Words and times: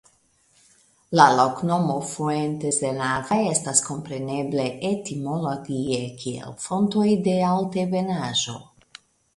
La 1.19 1.25
loknomo 1.39 1.97
"Fuentes 2.13 2.79
de 2.85 2.91
Nava" 2.95 3.37
estas 3.51 3.83
komprenebla 3.91 4.67
etimologie 4.91 6.03
kiel 6.25 6.59
Fontoj 6.67 7.09
de 7.29 7.39
Altebenaĵo. 7.55 8.61